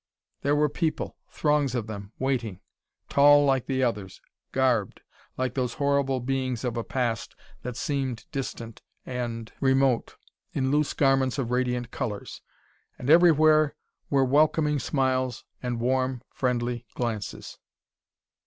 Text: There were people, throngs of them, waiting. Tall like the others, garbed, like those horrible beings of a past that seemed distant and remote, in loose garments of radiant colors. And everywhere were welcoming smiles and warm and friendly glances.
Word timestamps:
There 0.41 0.55
were 0.55 0.67
people, 0.67 1.15
throngs 1.29 1.75
of 1.75 1.85
them, 1.85 2.11
waiting. 2.17 2.59
Tall 3.07 3.45
like 3.45 3.67
the 3.67 3.83
others, 3.83 4.19
garbed, 4.51 5.01
like 5.37 5.53
those 5.53 5.75
horrible 5.75 6.19
beings 6.21 6.63
of 6.63 6.75
a 6.75 6.83
past 6.83 7.35
that 7.61 7.77
seemed 7.77 8.25
distant 8.31 8.81
and 9.05 9.53
remote, 9.59 10.15
in 10.53 10.71
loose 10.71 10.95
garments 10.95 11.37
of 11.37 11.51
radiant 11.51 11.91
colors. 11.91 12.41
And 12.97 13.11
everywhere 13.11 13.75
were 14.09 14.25
welcoming 14.25 14.79
smiles 14.79 15.45
and 15.61 15.79
warm 15.79 16.13
and 16.13 16.23
friendly 16.31 16.87
glances. 16.95 17.59